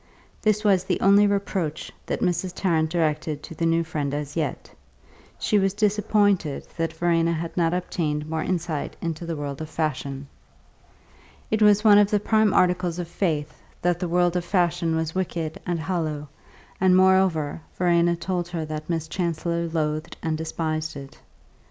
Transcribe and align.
This 0.41 0.63
was 0.63 0.83
the 0.83 0.99
only 0.99 1.27
reproach 1.27 1.91
that 2.07 2.21
Mrs. 2.21 2.53
Tarrant 2.55 2.89
directed 2.89 3.43
to 3.43 3.53
the 3.53 3.67
new 3.67 3.83
friend 3.83 4.15
as 4.15 4.35
yet; 4.35 4.71
she 5.37 5.59
was 5.59 5.75
disappointed 5.75 6.65
that 6.75 6.91
Verena 6.93 7.33
had 7.33 7.55
not 7.55 7.71
obtained 7.71 8.27
more 8.27 8.41
insight 8.41 8.95
into 8.99 9.27
the 9.27 9.35
world 9.35 9.61
of 9.61 9.69
fashion. 9.69 10.27
It 11.51 11.61
was 11.61 11.83
one 11.83 11.99
of 11.99 12.09
the 12.09 12.19
prime 12.19 12.51
articles 12.51 12.97
of 12.97 13.09
her 13.09 13.13
faith 13.13 13.61
that 13.83 13.99
the 13.99 14.09
world 14.09 14.35
of 14.35 14.43
fashion 14.43 14.95
was 14.95 15.13
wicked 15.13 15.59
and 15.67 15.79
hollow, 15.79 16.29
and, 16.81 16.97
moreover, 16.97 17.61
Verena 17.77 18.15
told 18.15 18.47
her 18.47 18.65
that 18.65 18.89
Miss 18.89 19.07
Chancellor 19.07 19.67
loathed 19.67 20.17
and 20.23 20.35
despised 20.35 20.95
it. 20.95 21.19